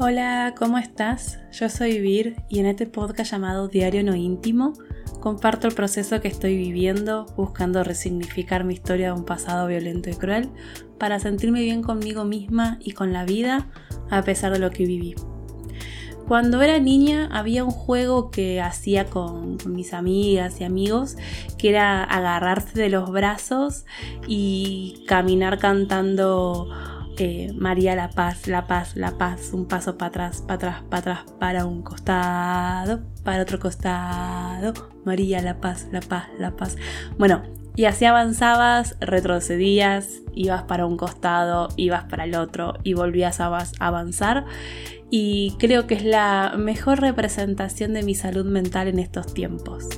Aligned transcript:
Hola, 0.00 0.54
¿cómo 0.56 0.78
estás? 0.78 1.40
Yo 1.50 1.68
soy 1.68 1.98
Vir 1.98 2.36
y 2.48 2.60
en 2.60 2.66
este 2.66 2.86
podcast 2.86 3.32
llamado 3.32 3.66
Diario 3.66 4.04
No 4.04 4.14
Íntimo 4.14 4.74
comparto 5.18 5.66
el 5.66 5.74
proceso 5.74 6.20
que 6.20 6.28
estoy 6.28 6.56
viviendo 6.56 7.26
buscando 7.36 7.82
resignificar 7.82 8.62
mi 8.62 8.74
historia 8.74 9.08
de 9.08 9.14
un 9.14 9.24
pasado 9.24 9.66
violento 9.66 10.08
y 10.08 10.14
cruel 10.14 10.50
para 10.98 11.18
sentirme 11.18 11.62
bien 11.62 11.82
conmigo 11.82 12.24
misma 12.24 12.78
y 12.80 12.92
con 12.92 13.12
la 13.12 13.24
vida 13.24 13.66
a 14.08 14.22
pesar 14.22 14.52
de 14.52 14.60
lo 14.60 14.70
que 14.70 14.86
viví. 14.86 15.16
Cuando 16.28 16.62
era 16.62 16.78
niña 16.78 17.28
había 17.32 17.64
un 17.64 17.72
juego 17.72 18.30
que 18.30 18.60
hacía 18.60 19.06
con, 19.06 19.58
mis 19.66 19.94
amigas 19.94 20.60
y 20.60 20.64
amigos 20.64 21.16
que 21.58 21.70
era 21.70 22.04
agarrarse 22.04 22.78
de 22.78 22.88
los 22.88 23.10
brazos 23.10 23.84
y 24.28 25.02
caminar 25.08 25.58
cantando 25.58 26.68
eh, 27.18 27.52
María 27.54 27.96
la 27.96 28.10
paz, 28.10 28.46
la 28.46 28.66
paz, 28.66 28.96
la 28.96 29.18
paz, 29.18 29.52
un 29.52 29.66
paso 29.66 29.98
para 29.98 30.08
atrás, 30.08 30.42
para 30.42 30.54
atrás, 30.54 30.82
para 30.88 30.98
atrás, 30.98 31.34
para 31.38 31.66
un 31.66 31.82
costado, 31.82 33.00
para 33.24 33.42
otro 33.42 33.58
costado, 33.58 34.72
María 35.04 35.42
la 35.42 35.60
paz, 35.60 35.88
la 35.90 36.00
paz, 36.00 36.28
la 36.38 36.52
paz. 36.52 36.76
Bueno, 37.18 37.42
y 37.74 37.84
así 37.84 38.04
avanzabas, 38.04 38.96
retrocedías, 39.00 40.22
ibas 40.34 40.62
para 40.64 40.86
un 40.86 40.96
costado, 40.96 41.68
ibas 41.76 42.04
para 42.04 42.24
el 42.24 42.34
otro 42.34 42.74
y 42.84 42.94
volvías 42.94 43.40
a 43.40 43.64
avanzar. 43.78 44.46
Y 45.10 45.56
creo 45.58 45.86
que 45.86 45.94
es 45.94 46.04
la 46.04 46.54
mejor 46.56 47.00
representación 47.00 47.94
de 47.94 48.02
mi 48.02 48.14
salud 48.14 48.44
mental 48.44 48.88
en 48.88 48.98
estos 48.98 49.32
tiempos. 49.32 49.88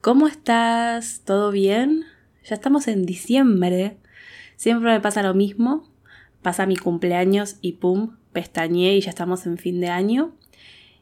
¿Cómo 0.00 0.26
estás? 0.26 1.22
¿Todo 1.24 1.50
bien? 1.50 2.04
Ya 2.48 2.54
estamos 2.54 2.88
en 2.88 3.04
diciembre. 3.04 3.98
Siempre 4.56 4.90
me 4.90 5.00
pasa 5.00 5.22
lo 5.22 5.34
mismo. 5.34 5.86
Pasa 6.40 6.64
mi 6.64 6.76
cumpleaños 6.76 7.56
y 7.60 7.72
pum, 7.72 8.16
pestañé 8.32 8.96
y 8.96 9.02
ya 9.02 9.10
estamos 9.10 9.44
en 9.44 9.58
fin 9.58 9.80
de 9.80 9.88
año. 9.88 10.34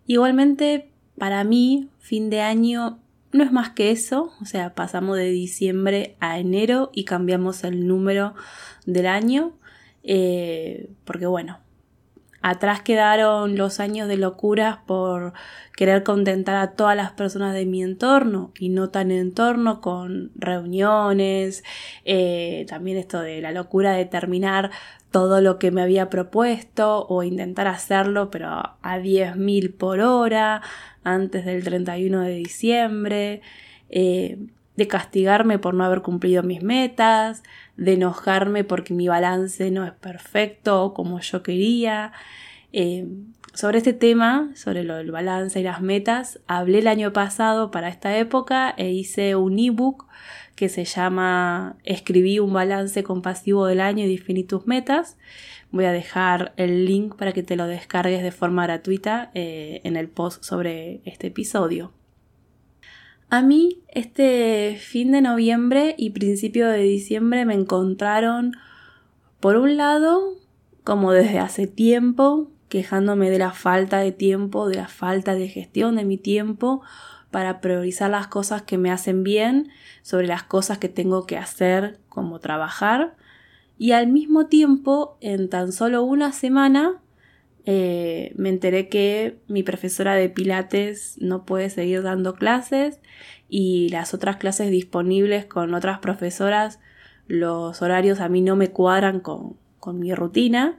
Igualmente 0.07 0.91
para 1.17 1.45
mí, 1.45 1.89
fin 2.01 2.31
de 2.31 2.41
año 2.41 2.99
no 3.33 3.45
es 3.45 3.53
más 3.53 3.71
que 3.71 3.91
eso, 3.91 4.33
o 4.41 4.45
sea, 4.45 4.75
pasamos 4.75 5.17
de 5.17 5.31
diciembre 5.31 6.17
a 6.21 6.39
enero 6.39 6.91
y 6.95 7.05
cambiamos 7.05 7.65
el 7.65 7.87
número 7.87 8.35
del 8.87 9.07
año, 9.07 9.53
eh, 10.03 10.89
porque 11.05 11.27
bueno, 11.27 11.59
atrás 12.47 12.81
quedaron 12.81 13.57
los 13.57 13.81
años 13.81 14.07
de 14.07 14.17
locuras 14.17 14.79
por 14.87 15.33
querer 15.77 16.05
contentar 16.05 16.55
a 16.55 16.75
todas 16.75 16.95
las 16.95 17.11
personas 17.11 17.55
de 17.55 17.67
mi 17.67 17.83
entorno 17.83 18.53
y 18.57 18.69
no 18.69 18.89
tan 18.89 19.11
entorno 19.11 19.81
con 19.81 20.31
reuniones, 20.37 21.65
eh, 22.05 22.65
también 22.69 22.99
esto 22.99 23.21
de 23.21 23.41
la 23.41 23.51
locura 23.51 23.95
de 23.95 24.05
terminar 24.05 24.71
todo 25.11 25.41
lo 25.41 25.59
que 25.59 25.73
me 25.73 25.83
había 25.83 26.09
propuesto 26.09 27.05
o 27.09 27.25
intentar 27.25 27.67
hacerlo 27.67 28.31
pero 28.31 28.49
a 28.49 28.99
10.000 28.99 29.75
por 29.77 29.99
hora 29.99 30.63
antes 31.03 31.45
del 31.47 31.65
31 31.65 32.21
de 32.21 32.35
diciembre, 32.35 33.43
eh, 33.91 34.39
de 34.77 34.89
castigarme 34.89 35.59
por 35.59 35.75
no 35.75 35.85
haber 35.85 36.03
cumplido 36.03 36.43
mis 36.43 36.63
metas, 36.63 37.43
de 37.77 37.95
enojarme 37.95 38.65
porque 38.65 38.95
mi 38.95 39.09
balance 39.09 39.71
no 39.71 39.85
es 39.85 39.93
perfecto 39.93 40.93
como 40.95 41.21
yo 41.21 41.43
quería. 41.43 42.13
Eh, 42.73 43.07
sobre 43.55 43.79
este 43.79 43.95
tema, 43.95 44.51
sobre 44.55 44.85
lo 44.85 44.97
del 44.97 45.11
balance 45.11 45.59
y 45.59 45.63
las 45.63 45.81
metas, 45.81 46.41
hablé 46.47 46.81
el 46.81 46.89
año 46.89 47.15
pasado 47.15 47.71
para 47.71 47.89
esta 47.89 48.19
época 48.19 48.75
e 48.77 48.91
hice 48.91 49.35
un 49.35 49.59
ebook 49.59 50.07
que 50.57 50.69
se 50.69 50.85
llama 50.85 51.77
Escribí 51.85 52.39
un 52.39 52.53
balance 52.53 53.03
compasivo 53.03 53.67
del 53.67 53.81
año 53.81 54.05
y 54.05 54.09
definí 54.09 54.45
tus 54.45 54.67
metas. 54.67 55.17
Voy 55.71 55.87
a 55.87 55.93
dejar 55.93 56.53
el 56.57 56.85
link 56.85 57.17
para 57.17 57.33
que 57.33 57.43
te 57.43 57.57
lo 57.57 57.67
descargues 57.67 58.23
de 58.23 58.31
forma 58.31 58.65
gratuita 58.65 59.31
eh, 59.35 59.81
en 59.85 59.97
el 59.97 60.09
post 60.09 60.43
sobre 60.43 61.01
este 61.05 61.29
episodio. 61.29 61.93
A 63.29 63.43
mí 63.43 63.83
este 63.89 64.79
fin 64.81 65.11
de 65.11 65.21
noviembre 65.21 65.97
y 65.99 66.11
principio 66.11 66.69
de 66.69 66.79
diciembre 66.79 67.45
me 67.45 67.55
encontraron, 67.55 68.53
por 69.41 69.57
un 69.57 69.77
lado, 69.77 70.35
como 70.85 71.11
desde 71.11 71.41
hace 71.41 71.67
tiempo, 71.67 72.51
quejándome 72.69 73.31
de 73.31 73.39
la 73.39 73.53
falta 73.53 73.99
de 73.99 74.13
tiempo, 74.13 74.69
de 74.69 74.77
la 74.77 74.89
falta 74.89 75.35
de 75.35 75.49
gestión 75.49 75.97
de 75.97 76.05
mi 76.05 76.19
tiempo, 76.19 76.83
para 77.33 77.61
priorizar 77.61 78.11
las 78.11 78.29
cosas 78.29 78.63
que 78.63 78.79
me 78.79 78.93
hacen 78.93 79.25
bien 79.25 79.71
sobre 80.03 80.29
las 80.29 80.45
cosas 80.45 80.79
que 80.79 80.89
tengo 80.89 81.27
que 81.27 81.37
hacer 81.37 81.99
como 82.09 82.39
trabajar. 82.39 83.17
Y 83.77 83.91
al 83.91 84.07
mismo 84.07 84.47
tiempo 84.47 85.19
en 85.21 85.51
tan 85.51 85.73
solo 85.73 86.05
una 86.05 86.33
semana 86.33 87.03
eh, 87.67 88.33
me 88.37 88.49
enteré 88.49 88.89
que 88.89 89.39
mi 89.49 89.63
profesora 89.63 90.15
de 90.15 90.31
pilates 90.31 91.17
no 91.21 91.45
puede 91.45 91.69
seguir 91.69 92.03
dando 92.03 92.35
clases 92.35 93.01
y 93.49 93.89
las 93.91 94.15
otras 94.15 94.37
clases 94.37 94.71
disponibles 94.71 95.45
con 95.45 95.75
otras 95.75 95.99
profesoras 95.99 96.79
los 97.29 97.83
horarios 97.83 98.21
a 98.21 98.29
mí 98.29 98.41
no 98.41 98.57
me 98.57 98.71
cuadran 98.71 99.21
con, 99.21 99.59
mi 99.95 100.13
rutina. 100.15 100.77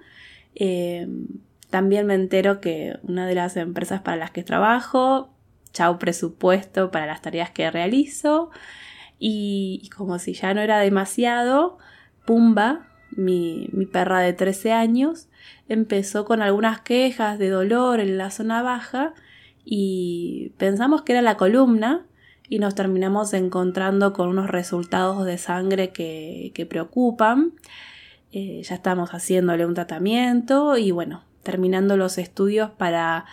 Eh, 0.55 1.07
también 1.69 2.05
me 2.05 2.13
entero 2.13 2.59
que 2.59 2.97
una 3.03 3.25
de 3.25 3.35
las 3.35 3.55
empresas 3.55 4.01
para 4.01 4.17
las 4.17 4.31
que 4.31 4.43
trabajo 4.43 5.29
chau 5.71 5.99
presupuesto 5.99 6.91
para 6.91 7.05
las 7.05 7.21
tareas 7.21 7.51
que 7.51 7.69
realizo. 7.71 8.49
Y, 9.19 9.89
como 9.95 10.19
si 10.19 10.33
ya 10.33 10.53
no 10.53 10.61
era 10.61 10.79
demasiado, 10.79 11.77
Pumba, 12.25 12.86
mi, 13.11 13.69
perra 13.91 14.19
de 14.19 14.33
13 14.33 14.73
años, 14.73 15.27
empezó 15.69 16.25
con 16.25 16.41
algunas 16.41 16.81
quejas 16.81 17.39
de 17.39 17.49
dolor 17.49 17.99
en 17.99 18.17
la 18.17 18.31
zona 18.31 18.61
baja 18.61 19.13
y 19.65 20.53
pensamos 20.57 21.01
que 21.01 21.13
era 21.13 21.21
la 21.21 21.37
columna 21.37 22.05
y 22.49 22.59
nos 22.59 22.75
terminamos 22.75 23.33
encontrando 23.33 24.13
con 24.13 24.29
unos 24.29 24.49
resultados 24.49 25.25
de 25.25 25.37
sangre 25.37 25.89
que, 25.91 26.51
que 26.53 26.65
preocupan. 26.65 27.53
Eh, 28.31 28.61
ya 28.63 28.75
estamos 28.75 29.11
haciéndole 29.11 29.65
un 29.65 29.73
tratamiento 29.73 30.77
y 30.77 30.91
bueno, 30.91 31.23
terminando 31.43 31.97
los 31.97 32.17
estudios 32.17 32.71
para 32.71 33.25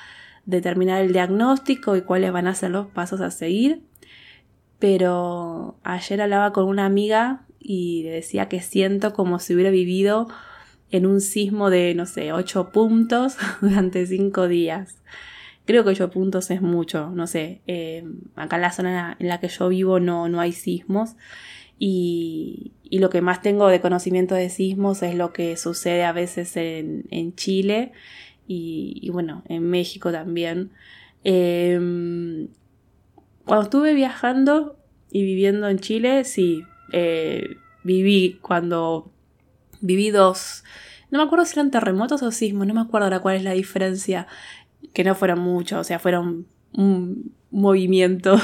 determinar 0.46 1.02
el 1.02 1.12
diagnóstico 1.12 1.96
y 1.96 2.02
cuáles 2.02 2.32
van 2.32 2.46
a 2.46 2.54
ser 2.54 2.70
los 2.70 2.86
pasos 2.86 3.20
a 3.20 3.30
seguir. 3.30 3.82
Pero 4.78 5.76
ayer 5.82 6.20
hablaba 6.20 6.52
con 6.52 6.66
una 6.66 6.84
amiga 6.84 7.44
y 7.64 8.02
le 8.04 8.10
decía 8.10 8.48
que 8.48 8.60
siento 8.60 9.14
como 9.14 9.38
si 9.40 9.54
hubiera 9.54 9.70
vivido 9.70 10.28
en 10.90 11.06
un 11.06 11.20
sismo 11.20 11.70
de, 11.70 11.94
no 11.94 12.06
sé, 12.06 12.32
8 12.32 12.70
puntos 12.70 13.36
durante 13.60 14.06
5 14.06 14.46
días. 14.46 15.02
Creo 15.64 15.82
que 15.82 15.90
8 15.90 16.10
puntos 16.10 16.50
es 16.50 16.60
mucho, 16.60 17.10
no 17.10 17.26
sé. 17.26 17.62
Eh, 17.66 18.04
acá 18.36 18.56
en 18.56 18.62
la 18.62 18.70
zona 18.70 19.16
en 19.18 19.28
la 19.28 19.40
que 19.40 19.48
yo 19.48 19.68
vivo 19.68 19.98
no, 19.98 20.28
no 20.28 20.40
hay 20.40 20.52
sismos. 20.52 21.16
Y, 21.78 22.72
y, 22.84 23.00
lo 23.00 23.10
que 23.10 23.20
más 23.20 23.42
tengo 23.42 23.66
de 23.66 23.80
conocimiento 23.80 24.36
de 24.36 24.48
sismos 24.48 25.02
es 25.02 25.16
lo 25.16 25.32
que 25.32 25.56
sucede 25.56 26.04
a 26.04 26.12
veces 26.12 26.56
en, 26.56 27.06
en 27.10 27.34
Chile 27.34 27.90
y, 28.46 29.08
bueno, 29.10 29.42
en 29.48 29.68
México 29.68 30.12
también. 30.12 30.70
Em, 31.24 32.48
cuando 33.44 33.64
estuve 33.64 33.94
viajando 33.94 34.78
y 35.10 35.22
viviendo 35.24 35.68
en 35.68 35.78
Chile, 35.78 36.24
sí, 36.24 36.64
eh, 36.92 37.56
viví 37.82 38.38
cuando 38.40 39.10
viví 39.80 40.10
dos, 40.10 40.64
no 41.10 41.18
me 41.18 41.24
acuerdo 41.24 41.44
si 41.44 41.58
eran 41.58 41.70
terremotos 41.70 42.22
o 42.22 42.30
sismos, 42.30 42.66
no 42.66 42.74
me 42.74 42.80
acuerdo 42.80 43.06
ahora 43.06 43.20
cuál 43.20 43.36
es 43.36 43.44
la 43.44 43.52
diferencia, 43.52 44.26
que 44.92 45.04
no 45.04 45.14
fueron 45.14 45.40
muchos, 45.40 45.78
o 45.78 45.84
sea, 45.84 45.98
fueron 45.98 46.46
un 46.72 47.34
movimiento 47.50 48.36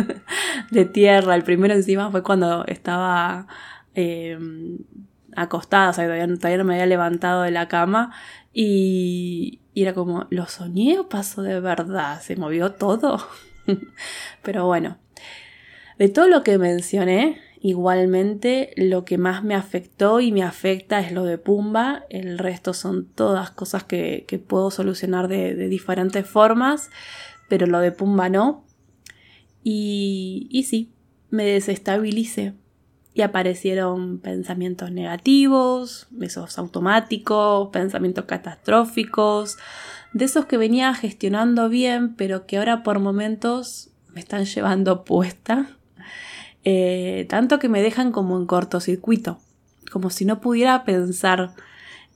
de 0.70 0.84
tierra. 0.84 1.34
El 1.34 1.42
primero 1.42 1.74
encima 1.74 2.10
fue 2.10 2.22
cuando 2.22 2.64
estaba 2.66 3.46
em, 3.94 4.78
acostada, 5.34 5.90
o 5.90 5.92
sea, 5.92 6.04
todavía, 6.04 6.58
no 6.58 6.64
me 6.64 6.74
había 6.74 6.86
levantado 6.86 7.42
de 7.42 7.50
la 7.50 7.68
cama 7.68 8.12
y, 8.52 9.60
era 9.74 9.94
como, 9.94 10.26
¿lo 10.28 10.46
soñé 10.46 10.98
o 10.98 11.08
pasó 11.08 11.42
de 11.42 11.60
verdad? 11.60 12.20
¿Se 12.20 12.36
movió 12.36 12.72
todo? 12.72 13.26
Pero 14.42 14.66
bueno, 14.66 14.98
de 15.98 16.10
todo 16.10 16.28
lo 16.28 16.42
que 16.42 16.58
mencioné, 16.58 17.40
igualmente 17.62 18.72
lo 18.76 19.04
que 19.04 19.18
más 19.18 19.44
me 19.44 19.54
afectó 19.54 20.20
y 20.20 20.32
me 20.32 20.42
afecta 20.42 20.98
es 20.98 21.12
lo 21.12 21.24
de 21.24 21.38
Pumba, 21.38 22.04
el 22.10 22.38
resto 22.38 22.74
son 22.74 23.06
todas 23.06 23.52
cosas 23.52 23.84
que, 23.84 24.26
puedo 24.48 24.72
solucionar 24.72 25.28
de, 25.28 25.54
diferentes 25.68 26.26
formas, 26.26 26.90
pero 27.48 27.66
lo 27.66 27.78
de 27.78 27.92
Pumba 27.92 28.28
no. 28.28 28.64
Y, 29.62 30.48
y 30.50 30.64
sí, 30.64 30.92
me 31.30 31.44
desestabilicé. 31.44 32.54
Y 33.14 33.20
aparecieron 33.20 34.18
pensamientos 34.18 34.90
negativos, 34.90 36.08
esos 36.20 36.58
automáticos, 36.58 37.68
pensamientos 37.68 38.24
catastróficos, 38.24 39.56
de 40.12 40.24
esos 40.24 40.46
que 40.46 40.56
venía 40.56 40.92
gestionando 40.94 41.68
bien, 41.68 42.16
pero 42.16 42.46
que 42.46 42.58
ahora 42.58 42.82
por 42.82 42.98
momentos 42.98 43.90
me 44.12 44.20
están 44.20 44.44
llevando 44.46 45.04
puesta, 45.04 45.76
eh, 46.64 47.26
tanto 47.28 47.58
que 47.58 47.68
me 47.68 47.82
dejan 47.82 48.12
como 48.12 48.36
en 48.36 48.46
cortocircuito, 48.46 49.38
como 49.90 50.10
si 50.10 50.24
no 50.24 50.40
pudiera 50.40 50.84
pensar. 50.84 51.54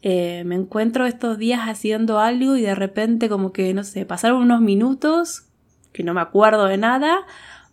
Eh, 0.03 0.45
me 0.45 0.55
encuentro 0.55 1.07
estos 1.07 1.39
días 1.39 1.63
haciendo 1.63 2.21
algo 2.21 2.57
y 2.57 2.63
de 2.63 2.75
repente 2.75 3.29
como 3.29 3.53
que, 3.53 3.75
no 3.75 3.85
sé, 3.85 4.07
pasaron 4.07 4.43
unos 4.43 4.61
minutos 4.61 5.47
que 5.93 6.03
no 6.03 6.13
me 6.15 6.21
acuerdo 6.21 6.67
de 6.67 6.77
nada, 6.77 7.21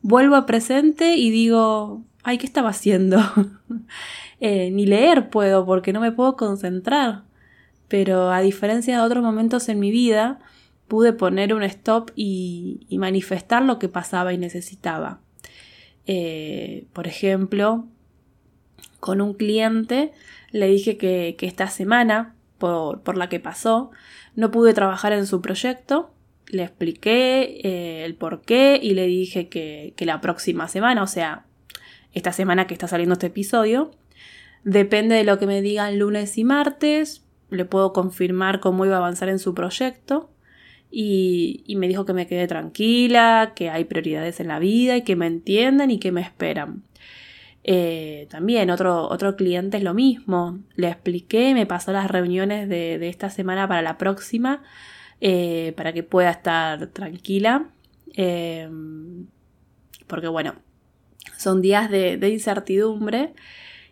vuelvo 0.02 0.36
a 0.36 0.46
presente 0.46 1.18
y 1.18 1.30
digo, 1.30 2.02
ay, 2.24 2.38
¿qué 2.38 2.46
estaba 2.46 2.70
haciendo? 2.70 3.20
Eh, 4.46 4.72
ni 4.72 4.86
leer 4.86 5.30
puedo 5.30 5.66
porque 5.66 5.94
no 5.94 6.02
me 6.02 6.12
puedo 6.12 6.36
concentrar. 6.36 7.24
Pero 7.88 8.30
a 8.30 8.42
diferencia 8.42 8.98
de 8.98 9.02
otros 9.02 9.24
momentos 9.24 9.70
en 9.70 9.80
mi 9.80 9.90
vida, 9.90 10.40
pude 10.90 11.14
poner 11.14 11.54
un 11.54 11.64
stop 11.64 12.12
y, 12.14 12.86
manifestar 13.00 13.64
lo 13.64 13.80
que 13.80 13.88
pasaba 13.88 14.34
y 14.34 14.38
necesitaba. 14.38 15.22
Eh, 16.08 16.86
por 16.94 17.08
ejemplo, 17.08 17.86
con 19.00 19.22
un 19.22 19.34
cliente 19.34 20.12
le 20.52 20.68
dije 20.68 20.98
que, 20.98 21.36
esta 21.42 21.68
semana, 21.68 22.36
por, 22.58 23.18
la 23.18 23.30
que 23.30 23.40
pasó, 23.40 23.92
no 24.36 24.52
pude 24.52 24.74
trabajar 24.74 25.14
en 25.14 25.26
su 25.26 25.42
proyecto. 25.42 26.12
Le 26.48 26.64
expliqué 26.64 27.62
eh, 27.64 28.06
el 28.06 28.16
por 28.16 28.42
qué 28.42 28.80
y 28.82 28.94
le 28.94 29.08
dije 29.08 29.50
que, 29.50 29.94
que 29.96 30.06
la 30.06 30.22
próxima 30.22 30.68
semana, 30.68 31.04
o 31.04 31.08
sea, 31.08 31.46
esta 32.14 32.32
semana 32.32 32.68
que 32.68 32.74
está 32.74 32.88
saliendo 32.88 33.14
este 33.14 33.28
episodio. 33.28 33.92
Depende 34.64 35.16
de 35.16 35.24
lo 35.24 35.40
que 35.40 35.48
me 35.48 35.62
digan 35.62 36.00
lunes 36.00 36.38
y 36.38 36.44
martes, 36.44 37.26
le 37.50 37.66
puedo 37.66 37.94
confirmar 37.94 38.60
cómo 38.60 38.86
iba 38.86 38.96
a 38.96 39.00
avanzar 39.00 39.30
en 39.30 39.40
su 39.40 39.54
proyecto. 39.54 40.30
Y, 40.96 41.64
me 41.78 41.88
dijo 41.88 42.06
que 42.06 42.14
me 42.14 42.28
quede 42.28 42.48
tranquila, 42.48 43.54
que 43.56 43.72
hay 43.72 43.86
prioridades 43.86 44.40
en 44.40 44.48
la 44.48 44.60
vida 44.60 44.96
y 44.96 45.02
que 45.02 45.16
me 45.16 45.26
entienden 45.26 45.90
y 45.90 46.00
que 46.00 46.12
me 46.12 46.22
esperan. 46.22 46.84
Eh, 47.64 48.28
también 48.30 48.70
otro, 48.70 49.08
otro 49.10 49.36
cliente 49.36 49.78
es 49.78 49.84
lo 49.84 49.96
mismo. 49.96 50.60
Le 50.76 50.90
expliqué, 50.90 51.56
me 51.56 51.66
pasó 51.66 51.92
las 51.94 52.12
reuniones 52.12 52.70
de, 52.70 53.08
esta 53.10 53.32
semana 53.32 53.68
para 53.68 53.82
la 53.82 53.98
próxima, 53.98 54.62
eh, 55.20 55.74
para 55.76 55.94
que 55.94 56.04
pueda 56.04 56.30
estar 56.30 56.88
tranquila. 56.88 57.70
Eh, 58.16 58.70
porque 60.06 60.28
bueno, 60.28 60.54
son 61.38 61.62
días 61.62 61.90
de, 61.90 62.30
incertidumbre 62.30 63.34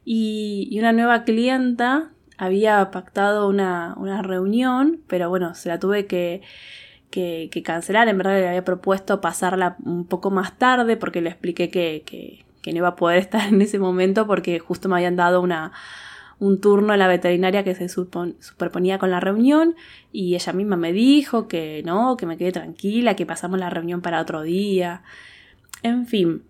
y, 0.06 0.78
una 0.80 0.94
nueva 0.94 1.24
clienta 1.24 2.12
había 2.38 2.92
pactado 2.92 3.48
una, 3.48 3.96
reunión, 4.22 5.02
pero 5.08 5.30
bueno, 5.30 5.56
se 5.56 5.70
la 5.70 5.80
tuve 5.80 6.06
que, 6.06 6.42
cancelar. 7.64 8.08
En 8.08 8.18
verdad 8.18 8.40
le 8.40 8.48
había 8.48 8.66
propuesto 8.66 9.22
pasarla 9.22 9.76
un 9.84 10.06
poco 10.06 10.32
más 10.32 10.58
tarde 10.58 10.98
porque 10.98 11.22
le 11.22 11.30
expliqué 11.30 11.70
que, 11.70 12.46
no 12.66 12.78
iba 12.78 12.90
a 12.90 12.96
poder 12.96 13.18
estar 13.20 13.48
en 13.48 13.62
ese 13.62 13.80
momento 13.80 14.28
porque 14.28 14.60
justo 14.60 14.90
me 14.90 14.96
habían 14.96 15.16
dado 15.16 15.42
una, 15.42 15.72
un 16.40 16.60
turno 16.60 16.94
en 16.94 17.00
la 17.00 17.08
veterinaria 17.08 17.64
que 17.64 17.76
se 17.76 17.90
superponía 17.90 18.98
con 18.98 19.12
la 19.12 19.20
reunión 19.20 19.76
y 20.12 20.36
ella 20.36 20.54
misma 20.54 20.76
me 20.76 20.94
dijo 20.94 21.48
que 21.48 21.84
no, 21.86 22.18
que 22.18 22.26
me 22.26 22.38
quede 22.38 22.52
tranquila, 22.52 23.16
que 23.16 23.26
pasamos 23.26 23.60
la 23.60 23.70
reunión 23.70 24.02
para 24.02 24.22
otro 24.22 24.42
día. 24.42 25.04
En 25.84 26.08
fin, 26.08 26.44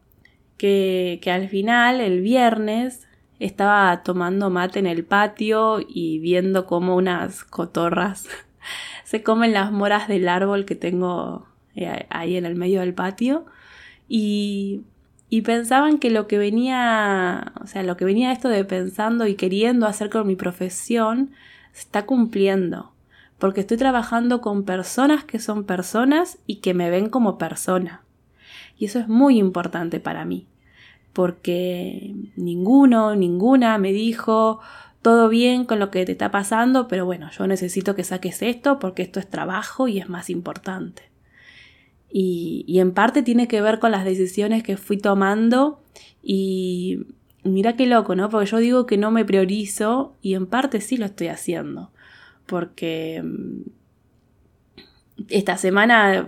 que, 0.61 1.19
al 1.33 1.49
final, 1.49 2.01
el 2.01 2.21
viernes, 2.21 3.07
estaba 3.39 4.03
tomando 4.03 4.51
mate 4.51 4.77
en 4.77 4.85
el 4.85 5.03
patio 5.03 5.79
y 5.79 6.19
viendo 6.19 6.67
cómo 6.67 6.95
unas 6.95 7.43
cotorras 7.43 8.29
se 9.11 9.23
comen 9.23 9.51
las 9.51 9.73
moras 9.73 10.07
del 10.07 10.29
árbol 10.29 10.63
que 10.63 10.75
tengo 10.75 11.45
eh, 11.75 12.05
ahí 12.09 12.37
en 12.37 12.45
el 12.45 12.55
medio 12.55 12.79
del 12.79 12.93
patio. 12.93 13.45
Y, 14.07 14.85
pensaban 15.43 15.97
que 15.97 16.09
lo 16.09 16.27
que 16.27 16.37
venía, 16.37 17.51
o 17.61 17.67
sea, 17.67 17.83
lo 17.83 17.97
que 17.97 18.05
venía 18.05 18.31
esto 18.31 18.47
de 18.47 18.63
pensando 18.63 19.27
y 19.27 19.35
queriendo 19.35 19.85
hacer 19.85 20.09
con 20.09 20.27
mi 20.27 20.37
profesión 20.37 21.31
se 21.73 21.81
está 21.81 22.05
cumpliendo, 22.05 22.93
porque 23.37 23.59
estoy 23.59 23.75
trabajando 23.75 24.39
con 24.39 24.63
personas 24.63 25.25
que 25.25 25.39
son 25.39 25.65
personas 25.65 26.37
y 26.47 26.61
que 26.61 26.73
me 26.73 26.89
ven 26.89 27.09
como 27.09 27.37
persona. 27.37 28.03
Y 28.77 28.85
eso 28.85 28.99
es 28.99 29.09
muy 29.09 29.37
importante 29.37 29.99
para 29.99 30.23
mí. 30.23 30.47
Porque 31.11 32.15
ninguno, 32.37 33.13
ninguna 33.13 33.77
me 33.77 33.91
dijo 33.91 34.61
todo 35.01 35.29
bien 35.29 35.65
con 35.65 35.79
lo 35.79 35.89
que 35.89 36.05
te 36.05 36.11
está 36.11 36.31
pasando, 36.31 36.87
pero 36.87 37.05
bueno, 37.05 37.29
yo 37.31 37.47
necesito 37.47 37.95
que 37.95 38.03
saques 38.03 38.41
esto 38.41 38.79
porque 38.79 39.01
esto 39.01 39.19
es 39.19 39.29
trabajo 39.29 39.87
y 39.87 39.99
es 39.99 40.09
más 40.09 40.29
importante. 40.29 41.11
Y, 42.13 42.79
en 42.79 42.91
parte 42.91 43.23
tiene 43.23 43.47
que 43.47 43.61
ver 43.61 43.79
con 43.79 43.91
las 43.91 44.03
decisiones 44.03 44.63
que 44.63 44.75
fui 44.77 44.97
tomando 44.97 45.81
y 46.21 47.05
mira 47.43 47.75
qué 47.75 47.87
loco, 47.87 48.15
¿no? 48.15 48.29
Porque 48.29 48.47
yo 48.47 48.57
digo 48.57 48.85
que 48.85 48.97
no 48.97 49.11
me 49.11 49.25
priorizo 49.25 50.15
y 50.21 50.35
en 50.35 50.45
parte 50.45 50.81
sí 50.81 50.97
lo 50.97 51.05
estoy 51.05 51.27
haciendo. 51.27 51.91
Porque 52.45 53.21
mm, 53.23 53.61
esta 55.29 55.57
semana 55.57 56.27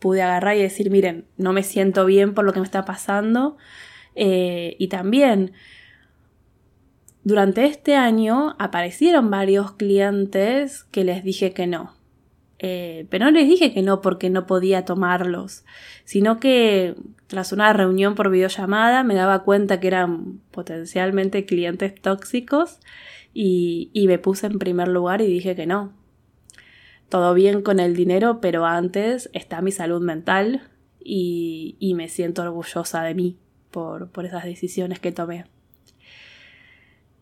pude 0.00 0.22
agarrar 0.22 0.56
y 0.56 0.62
decir, 0.62 0.90
miren, 0.90 1.26
no 1.36 1.52
me 1.52 1.62
siento 1.62 2.04
bien 2.04 2.34
por 2.34 2.44
lo 2.44 2.52
que 2.52 2.60
me 2.60 2.66
está 2.66 2.84
pasando, 2.84 3.56
eh, 4.14 4.76
y 4.78 4.88
también 4.88 5.52
durante 7.24 7.64
este 7.66 7.94
año 7.94 8.54
aparecieron 8.58 9.30
varios 9.30 9.72
clientes 9.72 10.84
que 10.84 11.04
les 11.04 11.22
dije 11.24 11.52
que 11.52 11.66
no. 11.66 11.94
Eh, 12.60 13.06
pero 13.10 13.26
no 13.26 13.30
les 13.30 13.46
dije 13.46 13.72
que 13.72 13.82
no 13.82 14.00
porque 14.00 14.30
no 14.30 14.46
podía 14.46 14.84
tomarlos, 14.84 15.64
sino 16.04 16.40
que 16.40 16.96
tras 17.28 17.52
una 17.52 17.72
reunión 17.72 18.16
por 18.16 18.30
videollamada 18.30 19.04
me 19.04 19.14
daba 19.14 19.44
cuenta 19.44 19.78
que 19.78 19.86
eran 19.86 20.40
potencialmente 20.50 21.44
clientes 21.44 21.94
tóxicos 22.00 22.80
y, 23.32 23.90
me 24.08 24.18
puse 24.18 24.46
en 24.46 24.58
primer 24.58 24.88
lugar 24.88 25.20
y 25.20 25.26
dije 25.26 25.54
que 25.54 25.66
no. 25.66 25.92
Todo 27.08 27.32
bien 27.34 27.62
con 27.62 27.78
el 27.78 27.94
dinero, 27.94 28.40
pero 28.40 28.66
antes 28.66 29.30
está 29.32 29.62
mi 29.62 29.70
salud 29.70 30.02
mental 30.02 30.62
y 31.00 31.92
me 31.94 32.08
siento 32.08 32.42
orgullosa 32.42 33.02
de 33.02 33.14
mí 33.14 33.38
por, 33.70 34.10
esas 34.24 34.44
decisiones 34.44 35.00
que 35.00 35.12
tomé. 35.12 35.44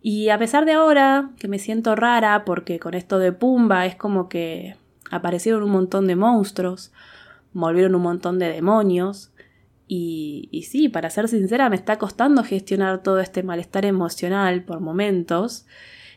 Y 0.09 0.29
a 0.29 0.39
pesar 0.39 0.67
de 0.67 0.73
ahora 0.73 1.31
que 1.37 1.49
me 1.49 1.59
siento 1.59 1.97
rara 1.97 2.45
porque 2.45 2.79
con 2.79 2.95
esto 2.95 3.19
de 3.19 3.33
Pumba 3.33 3.87
es 3.87 3.97
como 3.97 4.29
que 4.29 4.77
aparecieron 5.11 5.65
un 5.65 5.71
montón 5.71 6.07
de 6.07 6.15
monstruos, 6.15 6.93
volvieron 7.53 7.97
un 7.97 8.03
montón 8.03 8.39
de 8.39 8.47
demonios. 8.53 9.33
Y, 9.89 10.49
y, 10.53 10.63
sí, 10.63 10.89
para 10.89 11.11
ser 11.11 11.27
sincera, 11.27 11.69
me 11.71 11.75
está 11.75 11.99
costando 11.99 12.45
gestionar 12.45 13.03
todo 13.03 13.19
este 13.19 13.43
malestar 13.43 13.85
emocional 13.85 14.63
por 14.63 14.79
momentos, 14.79 15.67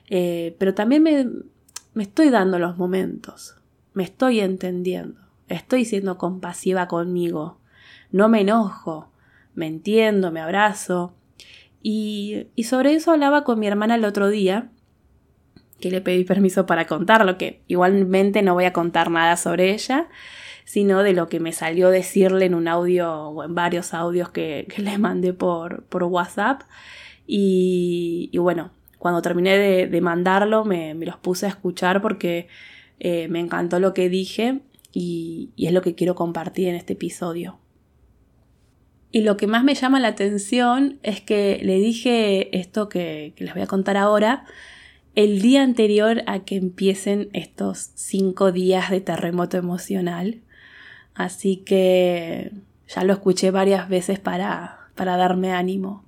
eh, 0.08 0.56
pero 0.60 0.76
también 0.76 1.02
me, 1.02 1.28
me 1.96 2.04
estoy 2.04 2.30
dando 2.30 2.60
los 2.60 2.78
momentos, 2.78 3.56
me 3.96 4.04
estoy 4.04 4.40
entendiendo, 4.40 5.20
estoy 5.48 5.84
siendo 5.84 6.20
compasiva 6.20 6.88
conmigo, 6.88 7.58
no 8.12 8.30
me 8.30 8.42
enojo, 8.42 9.10
me 9.56 9.66
entiendo, 9.66 10.32
me 10.32 10.42
abrazo. 10.42 11.16
Y, 11.82 12.48
sobre 12.64 12.94
eso 12.94 13.12
hablaba 13.12 13.44
con 13.44 13.60
mi 13.60 13.68
hermana 13.68 13.96
el 13.96 14.06
otro 14.06 14.30
día, 14.30 14.70
que 15.80 15.92
le 15.92 16.02
pedí 16.02 16.26
permiso 16.26 16.66
para 16.66 16.88
contarlo, 16.88 17.38
que 17.38 17.62
igualmente 17.68 18.42
no 18.42 18.54
voy 18.54 18.66
a 18.66 18.74
contar 18.74 19.10
nada 19.10 19.38
sobre 19.38 19.74
ella, 19.74 20.10
sino 20.66 21.04
de 21.04 21.14
lo 21.14 21.30
que 21.30 21.40
me 21.40 21.54
salió 21.54 21.90
decirle 21.90 22.46
en 22.46 22.54
un 22.54 22.68
audio 22.68 23.12
o 23.30 23.44
en 23.44 23.56
varios 23.56 23.94
audios 23.94 24.30
que, 24.30 24.68
le 24.78 24.98
mandé 24.98 25.34
por, 25.34 25.84
por 25.86 26.04
WhatsApp. 26.04 26.64
Y, 27.26 28.30
y, 28.34 28.38
bueno, 28.40 28.72
cuando 28.98 29.22
terminé 29.22 29.58
de, 29.88 30.02
mandarlo 30.02 30.66
me, 30.66 30.94
los 30.96 31.18
puse 31.18 31.46
a 31.46 31.50
escuchar 31.50 32.02
porque 32.02 32.48
eh, 33.00 33.28
me 33.30 33.40
encantó 33.40 33.80
lo 33.80 33.94
que 33.94 34.10
dije 34.10 34.62
y 34.92 35.52
es 35.58 35.72
lo 35.72 35.82
que 35.82 35.96
quiero 35.96 36.16
compartir 36.16 36.68
en 36.68 36.76
este 36.76 36.94
episodio. 36.94 37.59
Y 39.12 39.22
lo 39.22 39.38
que 39.38 39.48
más 39.48 39.64
me 39.64 39.74
llama 39.74 40.00
la 40.00 40.10
atención 40.10 41.00
es 41.02 41.22
que 41.22 41.60
le 41.64 41.80
dije 41.80 42.58
esto 42.58 42.90
que, 42.90 43.34
les 43.38 43.54
voy 43.54 43.64
a 43.64 43.68
contar 43.68 43.98
ahora 43.98 44.46
el 45.16 45.42
día 45.42 45.64
anterior 45.64 46.22
a 46.28 46.40
que 46.40 46.56
empiecen 46.56 47.30
estos 47.34 47.90
cinco 47.96 48.52
días 48.52 48.92
de 48.92 49.02
terremoto 49.02 49.58
emocional. 49.58 50.42
Así 51.16 51.58
que 51.58 52.52
ya 52.88 53.04
lo 53.04 53.14
escuché 53.14 53.50
varias 53.50 53.90
veces 53.90 54.20
para, 54.20 54.90
para 54.96 55.18
darme 55.18 55.52
ánimo. 55.54 56.06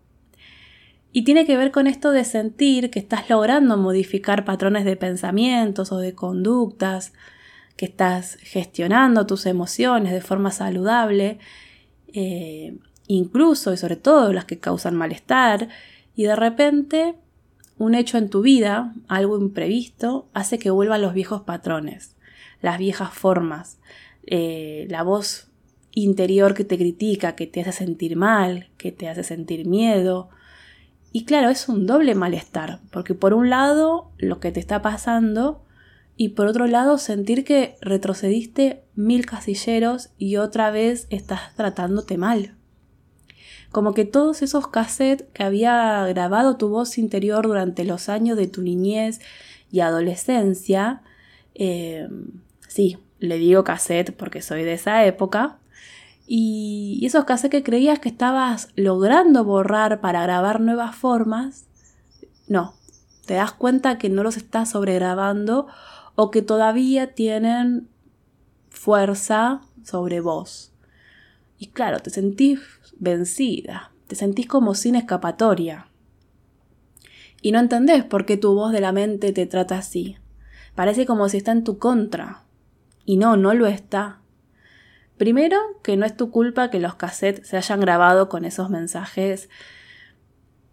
Y 1.12 1.24
tiene 1.24 1.46
que 1.46 1.58
ver 1.58 1.72
con 1.72 1.88
esto 1.88 2.12
de 2.12 2.24
sentir 2.24 2.90
que 2.90 3.00
estás 3.00 3.30
logrando 3.30 3.76
modificar 3.78 4.46
patrones 4.46 4.86
de 4.86 4.96
pensamientos 4.96 5.92
o 5.92 5.98
de 5.98 6.14
conductas, 6.14 7.14
que 7.76 7.86
estás 7.86 8.38
gestionando 8.42 9.26
tus 9.26 9.46
emociones 9.46 10.14
de 10.14 10.22
forma 10.22 10.52
saludable. 10.52 11.40
Eh, 12.14 12.78
incluso 13.16 13.74
y 13.74 13.78
sobre 13.78 13.96
todo 13.96 14.32
las 14.34 14.46
que 14.46 14.60
causan 14.60 14.96
malestar, 14.96 15.70
y 16.16 16.24
de 16.24 16.36
repente 16.36 17.16
un 17.78 17.96
hecho 17.96 18.18
en 18.18 18.30
tu 18.30 18.42
vida, 18.42 18.94
algo 19.08 19.38
imprevisto, 19.40 20.28
hace 20.34 20.60
que 20.60 20.70
vuelvan 20.70 21.02
los 21.02 21.14
viejos 21.14 21.42
patrones, 21.42 22.16
las 22.62 22.78
viejas 22.78 23.14
formas, 23.14 23.80
eh, 24.28 24.86
la 24.90 25.04
voz 25.04 25.48
interior 25.94 26.54
que 26.54 26.64
te 26.64 26.78
critica, 26.78 27.36
que 27.36 27.48
te 27.48 27.62
hace 27.62 27.72
sentir 27.72 28.16
mal, 28.16 28.70
que 28.78 28.92
te 28.92 29.10
hace 29.10 29.24
sentir 29.24 29.68
miedo, 29.68 30.30
Y 31.14 31.26
claro, 31.26 31.50
es 31.50 31.68
un 31.68 31.86
doble 31.88 32.16
malestar, 32.16 32.80
porque 32.92 33.14
por 33.14 33.34
un 33.34 33.50
lado 33.50 34.12
lo 34.18 34.40
que 34.40 34.52
te 34.52 34.62
está 34.62 34.82
pasando 34.82 35.62
y 36.16 36.30
por 36.30 36.48
otro 36.48 36.68
lado 36.68 36.98
sentir 36.98 37.44
que 37.44 37.76
retrocediste 37.82 38.84
mil 38.96 39.26
casilleros 39.26 40.12
y 40.18 40.38
otra 40.38 40.72
vez 40.72 41.08
estás 41.10 41.54
tratándote 41.56 42.18
mal. 42.18 42.56
Como 43.72 43.94
que 43.94 44.06
todos 44.06 44.42
esos 44.42 44.68
cassettes 44.68 45.28
que 45.34 45.44
había 45.44 46.06
grabado 46.08 46.58
tu 46.58 46.70
voz 46.70 46.98
interior 46.98 47.48
durante 47.48 47.86
los 47.86 48.10
años 48.10 48.38
de 48.38 48.48
tu 48.48 48.62
niñez 48.62 49.22
y 49.72 49.80
adolescencia, 49.80 51.02
eh, 51.56 52.10
sí, 52.68 52.98
le 53.20 53.38
digo 53.38 53.64
cassette 53.64 54.16
porque 54.16 54.42
soy 54.42 54.64
de 54.64 54.74
esa 54.74 55.06
época, 55.06 55.58
y 56.28 57.02
esos 57.06 57.26
cassettes 57.26 57.60
que 57.60 57.64
creías 57.64 58.00
que 58.00 58.10
estabas 58.10 58.70
logrando 58.76 59.44
borrar 59.44 60.02
para 60.02 60.22
grabar 60.24 60.62
nuevas 60.62 60.96
formas, 60.96 61.66
no, 62.48 62.74
te 63.26 63.36
das 63.36 63.54
cuenta 63.54 63.98
que 63.98 64.10
no 64.10 64.24
los 64.24 64.38
estás 64.38 64.70
sobregrabando 64.72 65.68
o 66.16 66.32
que 66.32 66.42
todavía 66.42 67.14
tienen 67.14 67.88
fuerza 68.70 69.62
sobre 69.84 70.22
vos. 70.22 70.71
Y 71.62 71.68
claro, 71.68 72.00
te 72.00 72.10
sentís 72.10 72.60
vencida, 72.98 73.92
te 74.08 74.16
sentís 74.16 74.48
como 74.48 74.74
sin 74.74 74.96
escapatoria. 74.96 75.86
Y 77.40 77.52
no 77.52 77.60
entendés 77.60 78.04
por 78.04 78.26
qué 78.26 78.36
tu 78.36 78.56
voz 78.56 78.72
de 78.72 78.82
la 78.82 78.92
mente 78.92 79.32
te 79.32 79.46
trata 79.46 79.78
así. 79.78 80.18
Parece 80.74 81.06
como 81.06 81.30
si 81.30 81.38
está 81.38 81.52
en 81.52 81.64
tu 81.64 81.78
contra. 81.78 82.46
Y 83.06 83.18
no, 83.18 83.38
no 83.38 83.54
lo 83.54 83.68
está. 83.68 84.22
Primero, 85.20 85.60
que 85.84 85.98
no 85.98 86.08
es 86.08 86.18
tu 86.18 86.32
culpa 86.32 86.72
que 86.72 86.80
los 86.80 86.96
cassettes 86.96 87.48
se 87.48 87.58
hayan 87.58 87.80
grabado 87.80 88.28
con 88.28 88.44
esos 88.44 88.72
mensajes 88.72 89.48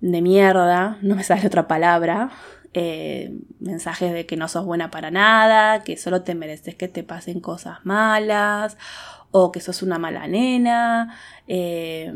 de 0.01 0.23
mierda, 0.23 0.97
no 1.03 1.17
me 1.17 1.23
sale 1.23 1.47
otra 1.47 1.69
palabra, 1.69 2.31
eh, 2.73 3.39
mensajes 3.61 4.13
de 4.13 4.25
que 4.25 4.39
no 4.39 4.49
sos 4.49 4.65
buena 4.65 4.91
para 4.91 5.11
nada, 5.11 5.85
que 5.85 5.99
solo 5.99 6.23
te 6.23 6.35
mereces 6.35 6.77
que 6.77 6.89
te 6.89 7.03
pasen 7.03 7.41
cosas 7.41 7.85
malas, 7.85 8.79
o 9.31 9.53
que 9.53 9.61
sos 9.61 9.83
una 9.83 9.99
mala 9.99 10.27
nena, 10.27 11.15
eh, 11.47 12.13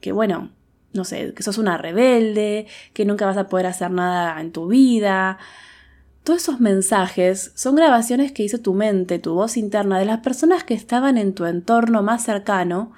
que 0.00 0.12
bueno, 0.12 0.50
no 0.92 1.04
sé, 1.04 1.34
que 1.34 1.42
sos 1.42 1.58
una 1.58 1.76
rebelde, 1.76 2.66
que 2.92 3.04
nunca 3.04 3.26
vas 3.26 3.36
a 3.36 3.48
poder 3.48 3.66
hacer 3.66 3.90
nada 3.90 4.40
en 4.40 4.52
tu 4.52 4.68
vida, 4.68 5.38
todos 6.24 6.42
esos 6.42 6.58
mensajes 6.58 7.52
son 7.54 7.76
grabaciones 7.76 8.32
que 8.32 8.42
hizo 8.42 8.58
tu 8.58 8.72
mente, 8.72 9.18
tu 9.18 9.34
voz 9.34 9.58
interna, 9.58 9.98
de 9.98 10.06
las 10.06 10.20
personas 10.20 10.64
que 10.64 10.72
estaban 10.72 11.18
en 11.18 11.34
tu 11.34 11.44
entorno 11.44 12.02
más 12.02 12.24
cercano 12.24 12.92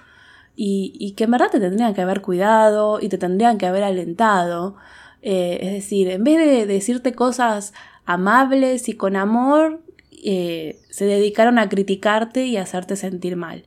y, 0.55 1.12
que 1.16 1.25
en 1.25 1.33
verdad 1.33 1.50
te 1.50 1.61
tendrían 1.61 1.93
que 1.93 2.00
haber 2.00 2.23
cuidado 2.23 3.00
y 3.00 3.09
te 3.09 3.19
tendrían 3.19 3.59
que 3.59 3.66
haber 3.66 3.83
alentado. 3.83 4.76
Eh, 5.23 5.59
es 5.61 5.73
decir, 5.73 6.09
en 6.09 6.23
vez 6.23 6.38
de 6.38 6.66
decirte 6.66 7.14
cosas 7.14 7.75
amables 8.07 8.88
y 8.88 8.95
con 8.95 9.16
amor, 9.16 9.83
eh, 10.25 10.80
se 10.90 11.04
dedicaron 11.04 11.58
a 11.58 11.68
criticarte 11.68 12.46
y 12.46 12.56
a 12.56 12.62
hacerte 12.62 12.96
sentir 12.96 13.37
mal. 13.37 13.64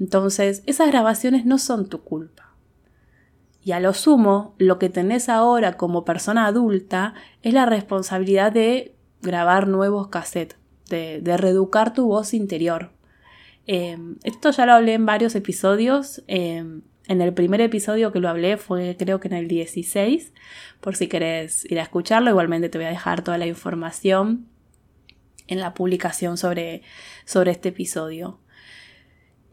Entonces, 0.00 0.62
esas 0.66 0.88
grabaciones 0.88 1.44
no 1.44 1.58
son 1.58 1.88
tu 1.88 2.02
culpa. 2.02 2.54
Y 3.64 3.72
a 3.72 3.80
lo 3.80 3.94
sumo, 3.94 4.54
lo 4.58 4.78
que 4.78 4.90
tenés 4.90 5.28
ahora 5.28 5.76
como 5.76 6.04
persona 6.04 6.46
adulta 6.46 7.14
es 7.42 7.54
la 7.54 7.64
responsabilidad 7.64 8.52
de 8.52 8.94
grabar 9.22 9.68
nuevos 9.68 10.08
cassettes, 10.08 10.58
de, 10.90 11.36
reeducar 11.36 11.94
tu 11.94 12.06
voz 12.06 12.34
interior. 12.34 12.90
Em, 13.66 14.16
esto 14.22 14.50
ya 14.50 14.66
lo 14.66 14.74
hablé 14.74 14.92
en 14.92 15.06
varios 15.06 15.34
episodios. 15.34 16.22
Em, 16.26 16.82
en 17.06 17.22
el 17.22 17.32
primer 17.32 17.62
episodio 17.62 18.12
que 18.12 18.20
lo 18.20 18.28
hablé 18.28 18.58
fue 18.58 18.96
creo 18.98 19.18
que 19.20 19.28
en 19.28 19.34
el 19.34 19.48
16, 19.48 20.32
por 20.80 20.96
si 20.96 21.08
querés 21.08 21.64
ir 21.70 21.78
a 21.80 21.82
escucharlo. 21.82 22.30
Igualmente 22.30 22.68
te 22.68 22.76
voy 22.76 22.86
a 22.86 22.90
dejar 22.90 23.22
toda 23.22 23.38
la 23.38 23.46
información 23.46 24.46
en 25.46 25.60
la 25.60 25.74
publicación 25.74 26.36
sobre, 26.36 26.82
sobre 27.24 27.50
este 27.50 27.70
episodio. 27.70 28.38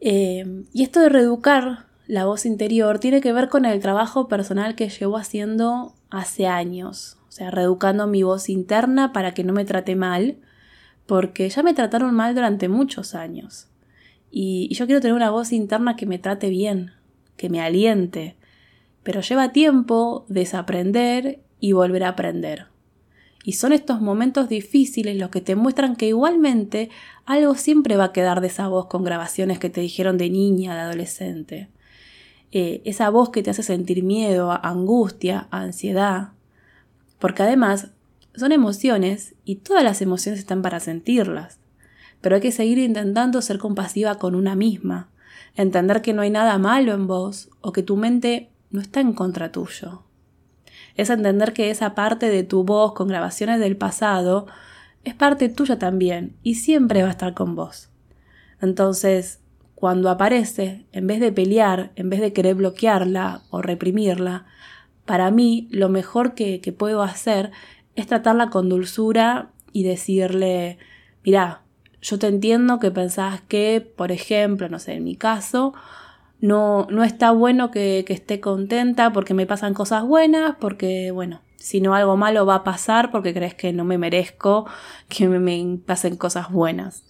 Em, 0.00 0.64
y 0.72 0.82
esto 0.82 1.00
de 1.00 1.08
reeducar 1.08 1.86
la 2.06 2.24
voz 2.24 2.44
interior 2.44 2.98
tiene 2.98 3.20
que 3.20 3.32
ver 3.32 3.48
con 3.48 3.64
el 3.64 3.80
trabajo 3.80 4.28
personal 4.28 4.74
que 4.74 4.88
llevo 4.88 5.16
haciendo 5.16 5.94
hace 6.10 6.46
años. 6.46 7.18
O 7.28 7.32
sea, 7.32 7.50
reeducando 7.50 8.06
mi 8.06 8.22
voz 8.22 8.48
interna 8.48 9.12
para 9.12 9.32
que 9.32 9.44
no 9.44 9.52
me 9.52 9.64
trate 9.64 9.96
mal, 9.96 10.38
porque 11.06 11.48
ya 11.48 11.62
me 11.62 11.74
trataron 11.74 12.14
mal 12.14 12.34
durante 12.34 12.68
muchos 12.68 13.14
años. 13.14 13.68
Y, 14.30 14.74
yo 14.74 14.86
quiero 14.86 15.00
tener 15.00 15.14
una 15.14 15.30
voz 15.30 15.52
interna 15.52 15.94
que 15.94 16.06
me 16.06 16.18
trate 16.18 16.48
bien, 16.48 16.92
que 17.36 17.48
me 17.48 17.60
aliente. 17.60 18.36
Pero 19.02 19.20
lleva 19.20 19.52
tiempo 19.52 20.24
desaprender 20.28 21.40
y 21.60 21.72
volver 21.72 22.04
a 22.04 22.08
aprender. 22.08 22.71
Y 23.44 23.52
son 23.54 23.72
estos 23.72 24.00
momentos 24.00 24.48
difíciles 24.48 25.16
los 25.16 25.30
que 25.30 25.40
te 25.40 25.56
muestran 25.56 25.96
que 25.96 26.06
igualmente 26.06 26.90
algo 27.24 27.54
siempre 27.54 27.96
va 27.96 28.04
a 28.04 28.12
quedar 28.12 28.40
de 28.40 28.46
esa 28.46 28.68
voz 28.68 28.86
con 28.86 29.02
grabaciones 29.02 29.58
que 29.58 29.70
te 29.70 29.80
dijeron 29.80 30.16
de 30.16 30.30
niña, 30.30 30.74
de 30.74 30.80
adolescente. 30.82 31.68
Eh, 32.52 32.82
esa 32.84 33.10
voz 33.10 33.30
que 33.30 33.42
te 33.42 33.50
hace 33.50 33.62
sentir 33.62 34.04
miedo, 34.04 34.52
angustia, 34.62 35.48
ansiedad. 35.50 36.32
Porque 37.18 37.42
además 37.42 37.90
son 38.34 38.52
emociones 38.52 39.34
y 39.44 39.56
todas 39.56 39.82
las 39.82 40.02
emociones 40.02 40.38
están 40.38 40.62
para 40.62 40.78
sentirlas. 40.78 41.58
Pero 42.20 42.36
hay 42.36 42.42
que 42.42 42.52
seguir 42.52 42.78
intentando 42.78 43.42
ser 43.42 43.58
compasiva 43.58 44.16
con 44.16 44.36
una 44.36 44.54
misma, 44.54 45.08
entender 45.56 46.02
que 46.02 46.12
no 46.12 46.22
hay 46.22 46.30
nada 46.30 46.56
malo 46.58 46.92
en 46.92 47.08
vos 47.08 47.50
o 47.60 47.72
que 47.72 47.82
tu 47.82 47.96
mente 47.96 48.50
no 48.70 48.80
está 48.80 49.00
en 49.00 49.12
contra 49.12 49.50
tuyo. 49.50 50.04
Es 50.96 51.10
entender 51.10 51.52
que 51.52 51.70
esa 51.70 51.94
parte 51.94 52.28
de 52.28 52.42
tu 52.42 52.64
voz 52.64 52.92
con 52.92 53.08
grabaciones 53.08 53.60
del 53.60 53.76
pasado 53.76 54.46
es 55.04 55.14
parte 55.14 55.48
tuya 55.48 55.78
también 55.78 56.36
y 56.42 56.56
siempre 56.56 57.02
va 57.02 57.08
a 57.08 57.12
estar 57.12 57.34
con 57.34 57.54
vos. 57.56 57.90
Entonces, 58.60 59.40
cuando 59.74 60.10
aparece, 60.10 60.86
en 60.92 61.08
vez 61.08 61.18
de 61.18 61.32
pelear, 61.32 61.90
en 61.96 62.08
vez 62.08 62.20
de 62.20 62.32
querer 62.32 62.54
bloquearla 62.54 63.42
o 63.50 63.62
reprimirla, 63.62 64.46
para 65.04 65.30
mí 65.32 65.66
lo 65.72 65.88
mejor 65.88 66.34
que, 66.34 66.60
puedo 66.76 67.02
hacer 67.02 67.50
es 67.96 68.06
tratarla 68.06 68.48
con 68.50 68.68
dulzura 68.68 69.50
y 69.72 69.82
decirle, 69.82 70.78
mira, 71.24 71.62
yo 72.00 72.18
te 72.18 72.28
entiendo 72.28 72.78
que 72.78 72.90
pensás 72.90 73.40
que, 73.42 73.80
por 73.96 74.12
ejemplo, 74.12 74.68
no 74.68 74.78
sé, 74.78 74.94
en 74.94 75.04
mi 75.04 75.16
caso, 75.16 75.74
no, 76.42 76.86
no 76.90 77.04
está 77.04 77.30
bueno 77.30 77.70
que, 77.70 78.04
esté 78.06 78.40
contenta 78.40 79.14
porque 79.14 79.32
me 79.32 79.46
pasan 79.46 79.72
cosas 79.72 80.04
buenas, 80.04 80.56
porque, 80.60 81.10
bueno, 81.10 81.40
si 81.56 81.80
no 81.80 81.94
algo 81.94 82.18
malo 82.18 82.44
va 82.44 82.56
a 82.56 82.64
pasar 82.64 83.10
porque 83.10 83.32
crees 83.32 83.54
que 83.54 83.72
no 83.72 83.84
me 83.84 83.96
merezco 83.96 84.66
que 85.08 85.26
me, 85.28 85.38
me 85.38 85.78
pasen 85.78 86.16
cosas 86.16 86.50
buenas. 86.50 87.04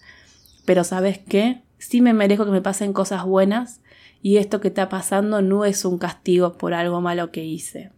Pero 0.65 0.85
sabes 0.85 1.19
qué? 1.19 1.63
sí 1.83 1.99
me 1.99 2.13
merezco 2.13 2.45
que 2.45 2.51
me 2.51 2.61
pasen 2.61 2.93
cosas 2.93 3.25
buenas 3.25 3.81
y 4.21 4.37
esto 4.37 4.61
que 4.61 4.69
está 4.69 4.87
pasando 4.87 5.41
no 5.41 5.65
es 5.65 5.83
un 5.83 5.97
castigo 5.97 6.53
por 6.53 6.73
algo 6.73 7.01
malo 7.01 7.31
que 7.31 7.43
hice. 7.43 7.91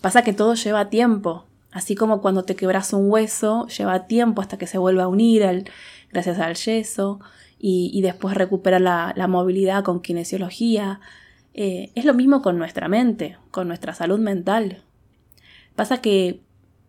Pasa 0.00 0.22
que 0.22 0.32
todo 0.32 0.54
lleva 0.54 0.88
tiempo, 0.88 1.46
así 1.70 1.94
como 1.94 2.22
cuando 2.22 2.44
te 2.44 2.56
quebras 2.56 2.92
un 2.94 3.10
hueso, 3.10 3.66
lleva 3.66 4.06
tiempo 4.06 4.40
hasta 4.40 4.56
que 4.56 4.66
se 4.66 4.78
vuelva 4.78 5.04
a 5.04 5.08
unir 5.08 5.70
gracias 6.10 6.38
al 6.38 6.54
yeso 6.54 7.20
y, 7.64 8.02
después 8.02 8.34
recupera 8.34 8.80
la, 8.80 9.26
movilidad 9.28 9.84
con 9.84 10.02
kinesiología. 10.02 11.00
Eh, 11.54 11.92
es 11.94 12.04
lo 12.04 12.12
mismo 12.12 12.42
con 12.42 12.58
nuestra 12.58 12.88
mente, 12.88 13.36
con 13.52 13.68
nuestra 13.68 13.94
salud 13.94 14.18
mental. 14.18 14.82
Pasa 15.76 15.98
que 15.98 16.40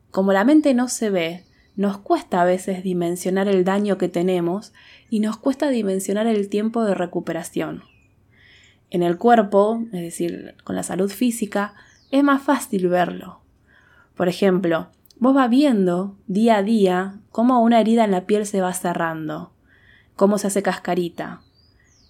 como 0.09 0.33
la 0.33 0.43
mente 0.43 0.73
no 0.73 0.89
se 0.89 1.11
ve, 1.11 1.43
nos 1.75 1.99
cuesta 1.99 2.41
a 2.41 2.45
veces 2.45 2.81
dimensionar 2.81 3.47
el 3.47 3.63
daño 3.63 3.99
que 3.99 4.09
tenemos 4.09 4.73
y 5.11 5.19
nos 5.19 5.37
cuesta 5.37 5.69
dimensionar 5.69 6.25
el 6.25 6.49
tiempo 6.49 6.83
de 6.83 6.95
recuperación. 6.95 7.83
En 8.89 9.03
el 9.03 9.17
cuerpo, 9.19 9.83
es 9.93 10.01
decir, 10.01 10.55
con 10.63 10.75
la 10.75 10.83
salud 10.83 11.11
física, 11.11 11.75
es 12.09 12.23
más 12.23 12.41
fácil 12.41 12.89
verlo. 12.89 13.41
Por 14.15 14.27
ejemplo, 14.27 14.89
vos 15.19 15.35
vas 15.35 15.51
viendo 15.51 16.15
día 16.25 16.57
a 16.57 16.63
día 16.63 17.19
cómo 17.29 17.61
una 17.61 17.79
herida 17.79 18.05
en 18.05 18.11
la 18.11 18.25
piel 18.25 18.47
se 18.47 18.61
va 18.61 18.73
cerrando, 18.73 19.52
cómo 20.15 20.37
se 20.37 20.47
hace 20.47 20.63
cascarita. 20.63 21.41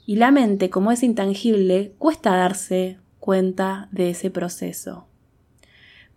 Y 0.05 0.17
la 0.17 0.31
mente, 0.31 0.69
como 0.69 0.91
es 0.91 1.03
intangible, 1.03 1.93
cuesta 1.97 2.35
darse 2.35 2.99
cuenta 3.19 3.87
de 3.91 4.09
ese 4.09 4.29
proceso. 4.29 5.07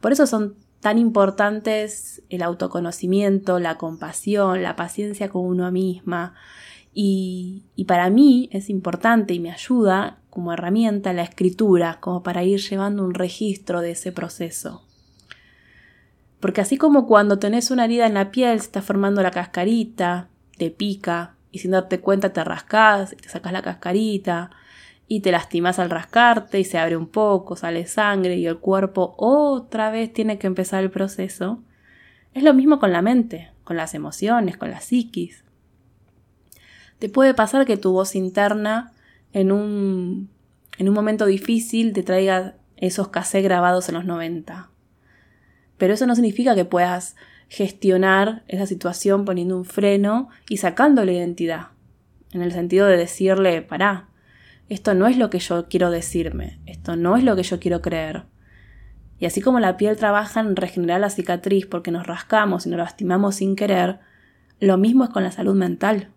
Por 0.00 0.12
eso 0.12 0.26
son 0.26 0.56
tan 0.80 0.98
importantes 0.98 2.22
el 2.28 2.42
autoconocimiento, 2.42 3.58
la 3.58 3.78
compasión, 3.78 4.62
la 4.62 4.76
paciencia 4.76 5.28
con 5.28 5.44
uno 5.44 5.70
misma. 5.70 6.34
Y, 6.92 7.64
para 7.86 8.10
mí 8.10 8.48
es 8.52 8.70
importante 8.70 9.34
y 9.34 9.40
me 9.40 9.52
ayuda 9.52 10.18
como 10.30 10.52
herramienta 10.52 11.12
la 11.12 11.22
escritura, 11.22 11.98
como 12.00 12.22
para 12.22 12.42
ir 12.42 12.60
llevando 12.60 13.04
un 13.04 13.14
registro 13.14 13.80
de 13.80 13.92
ese 13.92 14.12
proceso. 14.12 14.82
Porque 16.40 16.60
así 16.60 16.76
como 16.76 17.06
cuando 17.06 17.38
tenés 17.38 17.70
una 17.70 17.84
herida 17.84 18.06
en 18.06 18.14
la 18.14 18.30
piel, 18.30 18.58
se 18.58 18.66
está 18.66 18.82
formando 18.82 19.22
la 19.22 19.30
cascarita, 19.30 20.28
te 20.58 20.70
pica, 20.70 21.35
y 21.56 21.58
sin 21.58 21.70
darte 21.70 22.00
cuenta 22.00 22.32
te 22.32 22.44
rascas, 22.44 23.16
te 23.16 23.28
sacas 23.28 23.52
la 23.52 23.62
cascarita, 23.62 24.50
y 25.08 25.20
te 25.20 25.32
lastimas 25.32 25.78
al 25.78 25.90
rascarte 25.90 26.58
y 26.58 26.64
se 26.64 26.78
abre 26.78 26.96
un 26.96 27.06
poco, 27.06 27.56
sale 27.56 27.86
sangre 27.86 28.36
y 28.36 28.46
el 28.46 28.58
cuerpo 28.58 29.14
otra 29.16 29.90
vez 29.90 30.12
tiene 30.12 30.38
que 30.38 30.46
empezar 30.46 30.82
el 30.82 30.90
proceso, 30.90 31.62
es 32.34 32.42
lo 32.42 32.52
mismo 32.52 32.78
con 32.78 32.92
la 32.92 33.02
mente, 33.02 33.52
con 33.64 33.76
las 33.76 33.94
emociones, 33.94 34.56
con 34.56 34.70
la 34.70 34.80
psiquis. 34.80 35.44
Te 36.98 37.08
puede 37.08 37.34
pasar 37.34 37.66
que 37.66 37.76
tu 37.76 37.92
voz 37.92 38.14
interna 38.14 38.92
en 39.32 39.52
un, 39.52 40.28
en 40.76 40.88
un 40.88 40.94
momento 40.94 41.24
difícil 41.26 41.92
te 41.92 42.02
traiga 42.02 42.56
esos 42.76 43.08
cassettes 43.08 43.44
grabados 43.44 43.88
en 43.88 43.94
los 43.94 44.04
90. 44.04 44.70
Pero 45.78 45.94
eso 45.94 46.06
no 46.06 46.14
significa 46.14 46.54
que 46.54 46.64
puedas 46.64 47.16
gestionar 47.48 48.42
esa 48.48 48.66
situación 48.66 49.24
poniendo 49.24 49.56
un 49.56 49.64
freno 49.64 50.28
y 50.48 50.58
sacando 50.58 51.04
la 51.04 51.12
identidad. 51.12 51.68
En 52.32 52.42
el 52.42 52.52
sentido 52.52 52.86
de 52.86 52.96
decirle, 52.96 53.62
pará, 53.62 54.08
esto 54.68 54.94
no 54.94 55.06
es 55.06 55.16
lo 55.16 55.30
que 55.30 55.38
yo 55.38 55.68
quiero 55.68 55.90
decirme, 55.90 56.58
esto 56.66 56.96
no 56.96 57.16
es 57.16 57.24
lo 57.24 57.36
que 57.36 57.44
yo 57.44 57.60
quiero 57.60 57.82
creer. 57.82 58.24
Y 59.18 59.26
así 59.26 59.40
como 59.40 59.60
la 59.60 59.76
piel 59.76 59.96
trabaja 59.96 60.40
en 60.40 60.56
regenerar 60.56 61.00
la 61.00 61.10
cicatriz 61.10 61.66
porque 61.66 61.90
nos 61.90 62.06
rascamos 62.06 62.66
y 62.66 62.70
nos 62.70 62.78
lastimamos 62.78 63.36
sin 63.36 63.56
querer, 63.56 64.00
lo 64.60 64.76
mismo 64.76 65.04
es 65.04 65.10
con 65.10 65.22
la 65.22 65.30
salud 65.30 65.54
mental. 65.54 66.10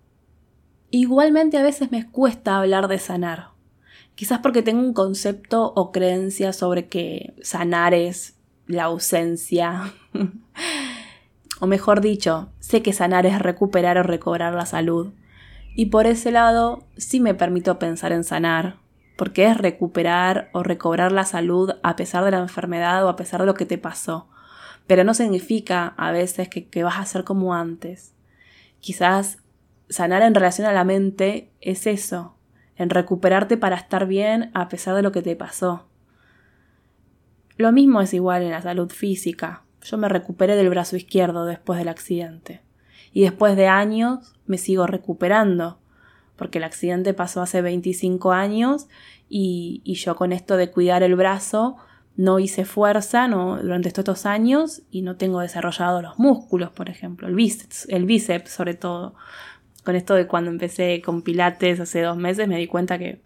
Igualmente 0.91 1.57
a 1.57 1.63
veces 1.63 1.91
me 1.91 2.09
cuesta 2.09 2.57
hablar 2.57 2.88
de 2.88 2.98
sanar. 2.98 3.50
Quizás 4.15 4.39
porque 4.39 4.63
tengo 4.63 4.81
un 4.81 4.93
concepto 4.93 5.71
o 5.75 5.91
creencia 5.91 6.51
sobre 6.51 6.88
que 6.88 7.36
sanar 7.41 7.93
es 7.93 8.36
la 8.67 8.86
ausencia. 8.86 9.93
o 11.60 11.68
mejor 11.68 12.01
dicho, 12.01 12.50
sé 12.60 12.82
que 12.82 12.94
sanar 12.94 13.25
es 13.25 13.39
recuperar 13.39 13.98
o 13.98 14.04
recobrar 14.04 14.54
la 14.54 14.66
salud. 14.66 15.12
Y 15.75 15.88
por 15.88 16.08
ese 16.08 16.32
lado 16.32 16.84
sí 16.98 17.20
me 17.20 17.34
permito 17.34 17.80
pensar 17.80 18.12
en 18.12 18.24
sanar, 18.24 18.78
porque 19.18 19.46
es 19.46 19.58
recuperar 19.58 20.50
o 20.54 20.63
recobrar 20.63 21.12
la 21.12 21.25
salud 21.25 21.72
a 21.84 21.96
pesar 21.98 22.24
de 22.24 22.32
la 22.32 22.39
enfermedad 22.39 23.06
o 23.06 23.10
a 23.10 23.16
pesar 23.18 23.42
de 23.42 23.46
lo 23.46 23.54
que 23.54 23.66
te 23.66 23.78
pasó. 23.78 24.30
Pero 24.88 25.04
no 25.04 25.13
significa 25.13 25.94
a 25.98 26.12
veces 26.12 26.48
que, 26.48 26.84
vas 26.84 26.98
a 26.98 27.06
ser 27.06 27.25
como 27.25 27.54
antes. 27.54 28.13
Quizás 28.80 29.39
sanar 29.89 30.22
en 30.22 30.36
relación 30.36 30.68
a 30.68 30.74
la 30.74 30.86
mente 30.86 31.51
es 31.60 31.86
eso, 31.86 32.36
en 32.78 32.89
recuperarte 32.89 33.58
para 33.58 33.75
estar 33.75 34.08
bien 34.08 34.51
a 34.54 34.70
pesar 34.70 34.96
de 34.96 35.01
lo 35.01 35.12
que 35.12 35.22
te 35.22 35.36
pasó. 35.36 35.88
Lo 37.58 37.74
mismo 37.74 38.00
es 38.00 38.13
igual 38.13 38.44
en 38.44 38.51
la 38.51 38.62
salud 38.62 38.89
física. 38.89 39.63
Yo 39.83 39.98
me 39.98 40.09
recuperé 40.09 40.55
del 40.55 40.69
brazo 40.69 40.95
izquierdo 40.95 41.45
después 41.45 41.79
del 41.79 41.89
accidente. 41.89 42.62
Y 43.12 43.21
después 43.21 43.55
de 43.55 43.67
años 43.67 44.36
me 44.45 44.57
sigo 44.57 44.88
recuperando, 44.88 45.79
porque 46.36 46.59
el 46.59 46.63
accidente 46.63 47.13
pasó 47.13 47.41
hace 47.41 47.62
25 47.62 48.31
años 48.31 48.88
y, 49.27 49.81
y 49.83 49.95
yo 49.95 50.15
con 50.15 50.31
esto 50.31 50.57
de 50.57 50.71
cuidar 50.71 51.03
el 51.03 51.15
brazo 51.15 51.77
no 52.19 52.38
hice 52.39 52.65
fuerza 52.65 53.29
no, 53.29 53.62
durante 53.62 53.88
estos 53.88 54.25
años 54.25 54.81
y 54.91 55.03
no 55.03 55.15
tengo 55.15 55.39
desarrollado 55.39 56.01
los 56.01 56.19
músculos, 56.19 56.69
por 56.69 56.89
ejemplo, 56.89 57.29
el 57.29 57.33
bíceps, 57.33 57.88
el 57.88 58.03
bíceps 58.03 58.51
sobre 58.51 58.74
todo. 58.74 59.15
Con 59.86 59.95
esto 59.95 60.15
de 60.15 60.27
cuando 60.27 60.51
empecé 60.51 61.01
con 61.01 61.21
pilates 61.21 61.79
hace 61.79 62.01
dos 62.01 62.17
meses 62.17 62.50
me 62.50 62.57
di 62.57 62.67
cuenta 62.67 63.00
que 63.00 63.21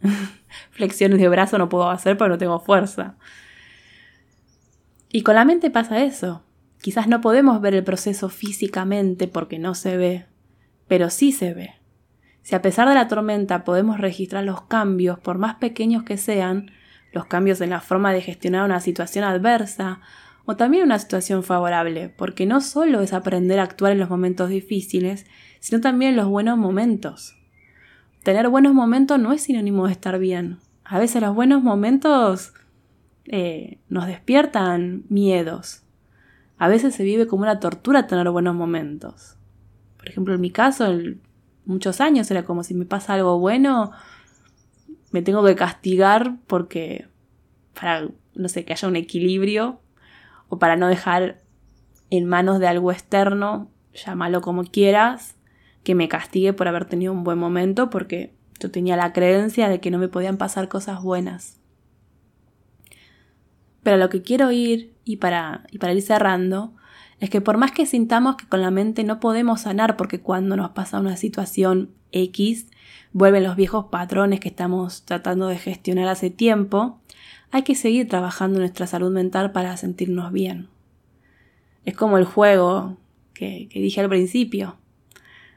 flexiones 0.70 1.18
de 1.18 1.28
brazo 1.28 1.58
no 1.58 1.68
puedo 1.68 1.90
hacer 1.90 2.16
porque 2.16 2.30
no 2.30 2.38
tengo 2.38 2.58
fuerza. 2.58 3.16
Y 5.10 5.22
con 5.22 5.34
la 5.34 5.44
mente 5.44 5.70
pasa 5.70 6.02
eso. 6.02 6.42
Quizás 6.80 7.08
no 7.08 7.20
podemos 7.20 7.60
ver 7.60 7.74
el 7.74 7.84
proceso 7.84 8.28
físicamente 8.28 9.26
porque 9.26 9.58
no 9.58 9.74
se 9.74 9.96
ve, 9.96 10.26
pero 10.86 11.10
sí 11.10 11.32
se 11.32 11.54
ve. 11.54 11.74
Si 12.42 12.54
a 12.54 12.62
pesar 12.62 12.88
de 12.88 12.94
la 12.94 13.08
tormenta 13.08 13.64
podemos 13.64 13.98
registrar 13.98 14.44
los 14.44 14.62
cambios, 14.62 15.18
por 15.18 15.38
más 15.38 15.56
pequeños 15.56 16.04
que 16.04 16.16
sean, 16.16 16.70
los 17.12 17.26
cambios 17.26 17.60
en 17.60 17.70
la 17.70 17.80
forma 17.80 18.12
de 18.12 18.20
gestionar 18.20 18.64
una 18.64 18.80
situación 18.80 19.24
adversa 19.24 20.00
o 20.44 20.56
también 20.56 20.84
una 20.84 20.98
situación 20.98 21.42
favorable, 21.42 22.08
porque 22.16 22.46
no 22.46 22.60
solo 22.60 23.00
es 23.00 23.12
aprender 23.12 23.58
a 23.58 23.64
actuar 23.64 23.92
en 23.92 23.98
los 23.98 24.08
momentos 24.08 24.48
difíciles, 24.48 25.26
sino 25.60 25.80
también 25.80 26.12
en 26.12 26.16
los 26.16 26.28
buenos 26.28 26.56
momentos. 26.56 27.36
Tener 28.22 28.48
buenos 28.48 28.72
momentos 28.72 29.18
no 29.18 29.32
es 29.32 29.42
sinónimo 29.42 29.86
de 29.86 29.92
estar 29.92 30.18
bien. 30.18 30.58
A 30.84 30.98
veces 30.98 31.20
los 31.20 31.34
buenos 31.34 31.62
momentos 31.62 32.54
eh, 33.28 33.78
nos 33.88 34.06
despiertan 34.06 35.04
miedos. 35.08 35.82
A 36.58 36.68
veces 36.68 36.94
se 36.94 37.04
vive 37.04 37.26
como 37.26 37.42
una 37.42 37.60
tortura 37.60 38.06
tener 38.06 38.28
buenos 38.30 38.54
momentos. 38.54 39.36
Por 39.96 40.08
ejemplo, 40.08 40.34
en 40.34 40.40
mi 40.40 40.50
caso, 40.50 40.92
muchos 41.64 42.00
años 42.00 42.30
era 42.30 42.44
como 42.44 42.64
si 42.64 42.74
me 42.74 42.84
pasa 42.84 43.14
algo 43.14 43.38
bueno, 43.38 43.92
me 45.12 45.22
tengo 45.22 45.44
que 45.44 45.54
castigar 45.54 46.36
porque 46.46 47.06
para, 47.78 48.08
no 48.34 48.48
sé, 48.48 48.64
que 48.64 48.72
haya 48.72 48.88
un 48.88 48.96
equilibrio 48.96 49.80
o 50.48 50.58
para 50.58 50.76
no 50.76 50.88
dejar 50.88 51.40
en 52.10 52.26
manos 52.26 52.58
de 52.58 52.66
algo 52.66 52.90
externo, 52.90 53.70
llámalo 53.92 54.40
como 54.40 54.64
quieras, 54.64 55.36
que 55.84 55.94
me 55.94 56.08
castigue 56.08 56.52
por 56.52 56.68
haber 56.68 56.86
tenido 56.86 57.12
un 57.12 57.24
buen 57.24 57.38
momento 57.38 57.90
porque 57.90 58.32
yo 58.58 58.70
tenía 58.70 58.96
la 58.96 59.12
creencia 59.12 59.68
de 59.68 59.80
que 59.80 59.90
no 59.90 59.98
me 59.98 60.08
podían 60.08 60.36
pasar 60.36 60.68
cosas 60.68 61.02
buenas. 61.02 61.58
Pero 63.82 63.96
lo 63.96 64.08
que 64.08 64.22
quiero 64.22 64.50
ir, 64.52 64.92
y 65.04 65.16
para, 65.16 65.64
ir 65.72 66.02
cerrando, 66.02 66.74
es 67.20 67.30
que 67.30 67.40
por 67.40 67.56
más 67.56 67.72
que 67.72 67.86
sintamos 67.86 68.36
que 68.36 68.46
con 68.46 68.62
la 68.62 68.70
mente 68.70 69.04
no 69.04 69.20
podemos 69.20 69.62
sanar 69.62 69.96
porque 69.96 70.20
cuando 70.20 70.56
nos 70.56 70.70
pasa 70.70 71.00
una 71.00 71.16
situación 71.16 71.90
X, 72.12 72.68
vuelven 73.12 73.44
los 73.44 73.56
viejos 73.56 73.86
patrones 73.86 74.40
que 74.40 74.48
estamos 74.48 75.04
tratando 75.04 75.48
de 75.48 75.58
gestionar 75.58 76.08
hace 76.08 76.30
tiempo, 76.30 77.00
hay 77.50 77.62
que 77.62 77.74
seguir 77.74 78.08
trabajando 78.08 78.58
nuestra 78.58 78.86
salud 78.86 79.10
mental 79.10 79.52
para 79.52 79.76
sentirnos 79.76 80.32
bien. 80.32 80.68
Es 81.84 81.96
como 81.96 82.18
el 82.18 82.24
juego 82.24 82.98
que, 83.32 83.68
que 83.70 83.80
dije 83.80 84.00
al 84.00 84.08
principio. 84.08 84.76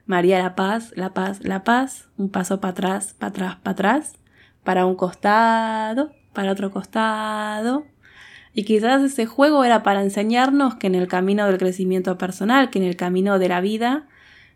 María 0.05 0.39
la 0.39 0.55
paz, 0.55 0.93
la 0.95 1.13
paz, 1.13 1.43
la 1.43 1.63
paz, 1.63 2.09
un 2.17 2.29
paso 2.29 2.59
para 2.59 2.71
atrás, 2.71 3.15
para 3.17 3.29
atrás, 3.29 3.55
para 3.57 3.71
atrás, 3.71 4.13
para 4.63 4.85
un 4.85 4.95
costado, 4.95 6.11
para 6.33 6.51
otro 6.51 6.71
costado, 6.71 7.85
y 8.53 8.63
quizás 8.63 9.01
ese 9.01 9.25
juego 9.25 9.63
era 9.63 9.83
para 9.83 10.01
enseñarnos 10.01 10.75
que 10.75 10.87
en 10.87 10.95
el 10.95 11.07
camino 11.07 11.45
del 11.47 11.57
crecimiento 11.57 12.17
personal, 12.17 12.69
que 12.69 12.79
en 12.79 12.85
el 12.85 12.97
camino 12.97 13.39
de 13.39 13.47
la 13.47 13.61
vida, 13.61 14.07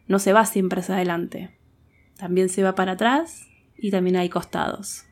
no 0.07 0.19
se 0.19 0.33
va 0.33 0.45
siempre 0.45 0.81
hacia 0.81 0.95
adelante. 0.95 1.57
También 2.17 2.49
se 2.49 2.63
va 2.63 2.75
para 2.75 2.93
atrás 2.93 3.47
y 3.77 3.91
también 3.91 4.17
hay 4.17 4.29
costados. 4.29 5.05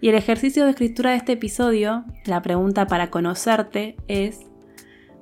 Y 0.00 0.08
el 0.08 0.16
ejercicio 0.16 0.64
de 0.64 0.70
escritura 0.70 1.10
de 1.10 1.16
este 1.16 1.32
episodio, 1.32 2.04
la 2.26 2.42
pregunta 2.42 2.86
para 2.86 3.10
conocerte 3.10 3.96
es, 4.08 4.40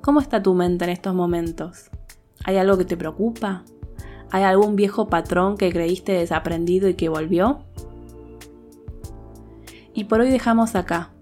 ¿cómo 0.01 0.19
está 0.19 0.43
tu 0.43 0.53
mente 0.53 0.85
en 0.85 0.91
estos 0.91 1.13
momentos? 1.13 1.89
¿Hay 2.43 2.57
algo 2.57 2.77
que 2.77 2.85
te 2.85 2.97
preocupa? 2.97 3.63
¿Hay 4.31 4.43
algún 4.43 4.75
viejo 4.75 5.07
patrón 5.07 5.57
que 5.57 5.71
creíste 5.71 6.13
desaprendido 6.13 6.89
y 6.89 6.95
que 6.95 7.07
volvió? 7.07 7.63
Y 9.93 10.05
por 10.05 10.21
hoy 10.21 10.29
dejamos 10.29 10.75
acá. 10.75 11.13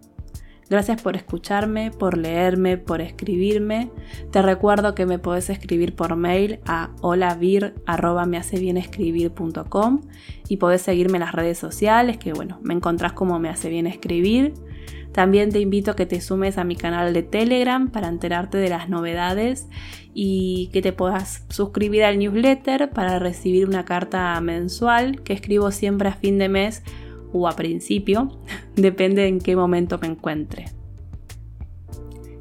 Gracias 0.72 1.00
por 1.02 1.16
escucharme, 1.18 1.92
por 1.92 2.18
leerme, 2.18 2.78
por 2.78 3.02
escribirme. 3.02 3.92
Te 4.32 4.42
recuerdo 4.42 4.96
que 4.96 5.06
me 5.06 5.20
podés 5.20 5.50
escribir 5.50 5.98
por 5.98 6.16
mail 6.16 6.62
a 6.66 6.92
holavir.mehacebienescribir.com 7.02 10.02
y 10.48 10.56
podés 10.56 10.82
seguirme 10.82 11.18
en 11.18 11.26
las 11.26 11.34
redes 11.34 11.58
sociales, 11.58 12.18
que 12.18 12.32
bueno, 12.32 12.62
me 12.64 12.74
encontrás 12.74 13.12
como 13.12 13.38
me 13.38 13.50
hace 13.50 13.68
bien 13.68 13.86
escribir. 13.86 14.54
También 15.12 15.52
te 15.52 15.60
invito 15.60 15.92
a 15.92 15.98
que 15.98 16.06
te 16.06 16.22
sumes 16.22 16.58
a 16.58 16.64
mi 16.64 16.78
canal 16.78 17.14
de 17.14 17.24
Telegram 17.24 17.90
para 17.90 18.08
enterarte 18.08 18.58
de 18.58 18.70
las 18.70 18.88
novedades 18.88 19.68
y 20.14 20.70
que 20.72 20.82
te 20.82 20.94
puedas 20.94 21.44
suscribir 21.50 22.06
al 22.06 22.18
newsletter 22.18 22.92
para 22.92 23.20
recibir 23.20 23.68
una 23.68 23.84
carta 23.84 24.40
mensual 24.40 25.22
que 25.22 25.34
escribo 25.34 25.72
siempre 25.72 26.08
a 26.08 26.14
fin 26.14 26.38
de 26.38 26.48
mes 26.48 26.82
o 27.34 27.48
a 27.48 27.56
principio, 27.56 28.30
depende 28.76 29.28
en 29.28 29.40
qué 29.40 29.56
momento 29.56 29.98
me 30.00 30.08
encuentre. 30.08 30.66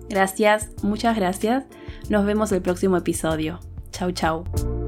Gracias, 0.09 0.71
muchas 0.83 1.17
gracias. 1.17 1.65
Nos 2.09 2.27
vemos 2.27 2.51
el 2.51 2.63
próximo 2.63 2.97
episodio. 2.97 3.61
Chau, 3.93 4.11
chau. 4.11 4.80